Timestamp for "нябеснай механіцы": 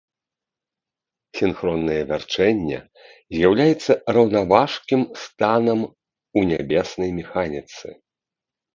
6.51-7.87